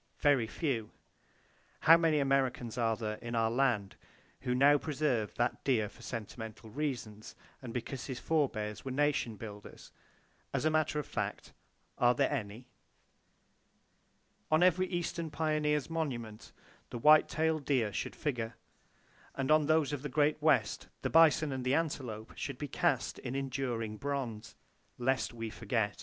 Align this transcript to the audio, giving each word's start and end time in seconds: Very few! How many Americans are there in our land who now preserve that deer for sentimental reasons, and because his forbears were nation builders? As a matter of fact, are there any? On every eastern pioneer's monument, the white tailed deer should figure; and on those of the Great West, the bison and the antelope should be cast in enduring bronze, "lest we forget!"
Very 0.17 0.47
few! 0.47 0.89
How 1.81 1.95
many 1.95 2.17
Americans 2.17 2.75
are 2.75 2.95
there 2.95 3.17
in 3.17 3.35
our 3.35 3.51
land 3.51 3.97
who 4.39 4.55
now 4.55 4.79
preserve 4.79 5.35
that 5.35 5.63
deer 5.63 5.89
for 5.89 6.01
sentimental 6.01 6.71
reasons, 6.71 7.35
and 7.61 7.71
because 7.71 8.07
his 8.07 8.19
forbears 8.19 8.83
were 8.83 8.89
nation 8.89 9.35
builders? 9.35 9.91
As 10.55 10.65
a 10.65 10.71
matter 10.71 10.97
of 10.97 11.05
fact, 11.05 11.53
are 11.99 12.15
there 12.15 12.31
any? 12.31 12.65
On 14.49 14.63
every 14.63 14.87
eastern 14.87 15.29
pioneer's 15.29 15.87
monument, 15.87 16.51
the 16.89 16.97
white 16.97 17.29
tailed 17.29 17.63
deer 17.65 17.93
should 17.93 18.15
figure; 18.15 18.55
and 19.35 19.51
on 19.51 19.67
those 19.67 19.93
of 19.93 20.01
the 20.01 20.09
Great 20.09 20.41
West, 20.41 20.87
the 21.03 21.11
bison 21.11 21.51
and 21.51 21.63
the 21.63 21.75
antelope 21.75 22.33
should 22.35 22.57
be 22.57 22.67
cast 22.67 23.19
in 23.19 23.35
enduring 23.35 23.97
bronze, 23.97 24.55
"lest 24.97 25.31
we 25.31 25.51
forget!" 25.51 25.99